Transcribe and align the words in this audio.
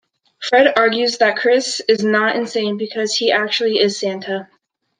Fred 0.39 0.73
argues 0.79 1.19
that 1.19 1.35
Kris 1.37 1.79
is 1.87 2.03
not 2.03 2.35
insane 2.35 2.75
because 2.75 3.13
he 3.15 3.31
actually 3.31 3.77
is 3.77 3.99
Santa. 3.99 4.49